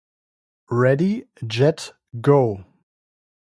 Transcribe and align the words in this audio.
Ready 0.71 1.27
Jet 1.45 1.93
Go! 2.19 2.65